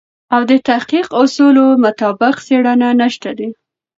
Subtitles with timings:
[0.33, 3.49] او د تحقیق اصولو مطابق څېړنه نشته دی.